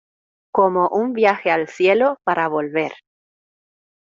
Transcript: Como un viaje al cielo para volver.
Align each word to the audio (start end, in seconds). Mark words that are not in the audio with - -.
Como 0.51 0.87
un 0.89 1.13
viaje 1.13 1.51
al 1.51 1.67
cielo 1.67 2.17
para 2.23 2.47
volver. 2.47 2.91